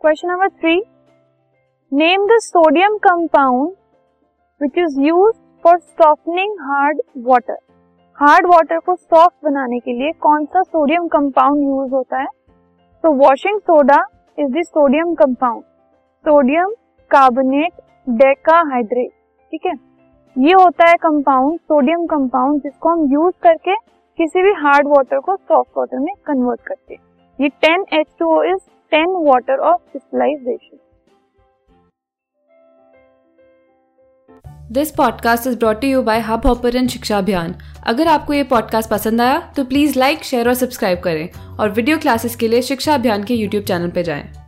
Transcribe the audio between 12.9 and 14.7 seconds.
तो washing soda is the